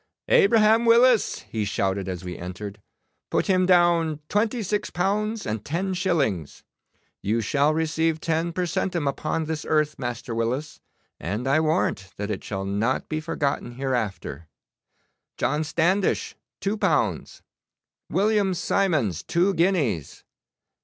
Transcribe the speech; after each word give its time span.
'Abraham 0.27 0.85
Willis,' 0.85 1.41
he 1.47 1.63
shouted 1.63 2.09
as 2.09 2.23
we 2.23 2.35
entered; 2.35 2.81
'put 3.29 3.45
him 3.45 3.67
down 3.67 4.19
twenty 4.29 4.63
six 4.63 4.89
pounds 4.89 5.45
and 5.45 5.63
ten 5.63 5.93
shillings. 5.93 6.63
You 7.21 7.39
shall 7.39 7.71
receive 7.71 8.19
ten 8.19 8.51
per 8.51 8.65
centum 8.65 9.07
upon 9.07 9.45
this 9.45 9.63
earth, 9.63 9.99
Master 9.99 10.33
Willis, 10.33 10.79
and 11.19 11.47
I 11.47 11.59
warrant 11.59 12.13
that 12.17 12.31
it 12.31 12.43
shall 12.43 12.65
not 12.65 13.09
be 13.09 13.19
forgotten 13.21 13.73
hereafter. 13.73 14.47
John 15.37 15.63
Standish, 15.63 16.35
two 16.59 16.77
pounds. 16.79 17.43
William 18.09 18.55
Simons, 18.55 19.21
two 19.21 19.53
guineas. 19.53 20.23